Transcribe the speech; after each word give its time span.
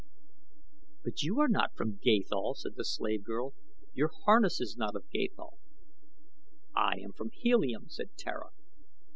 "But 1.03 1.21
you 1.21 1.39
are 1.41 1.47
not 1.47 1.75
from 1.75 1.99
Gathol," 2.01 2.55
said 2.55 2.73
the 2.75 2.83
slave 2.83 3.23
girl; 3.23 3.53
"your 3.93 4.09
harness 4.25 4.59
is 4.59 4.75
not 4.75 4.95
of 4.95 5.07
Gathol." 5.11 5.59
"I 6.75 6.93
am 6.99 7.13
from 7.13 7.29
Helium," 7.29 7.87
said 7.87 8.17
Tara. 8.17 8.49